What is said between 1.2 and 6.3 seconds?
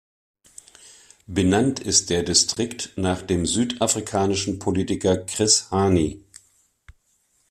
Benannt ist der Distrikt nach dem südafrikanischen Politiker Chris Hani.